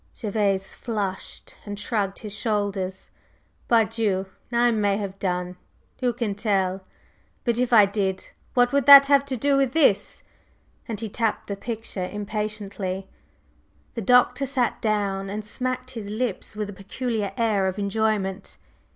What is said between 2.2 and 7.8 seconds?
shoulders. "Pardieu! I may have done! Who can tell? But if